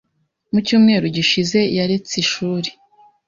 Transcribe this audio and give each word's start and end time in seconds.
Mu 0.51 0.59
cyumweru 0.67 1.05
gishize 1.15 1.59
yaretse 1.77 2.13
ishuri. 2.23 2.69